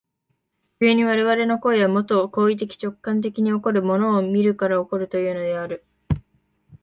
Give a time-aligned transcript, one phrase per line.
[0.79, 5.85] 故に我々の行為は、もと行為的直観的に起こる、物を見るから起こるというのである。